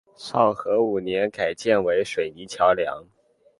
[0.15, 3.05] 昭和五年改建为水泥桥梁。